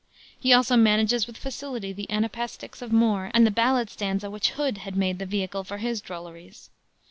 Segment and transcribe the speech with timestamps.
[0.39, 4.79] He also manages with facility the anapaestics of Moore and the ballad stanza which Hood
[4.79, 6.71] had made the vehicle for his drolleries.